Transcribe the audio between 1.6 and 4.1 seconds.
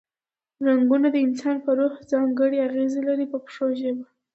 په روح ځانګړې اغیزې لري په پښتو ژبه.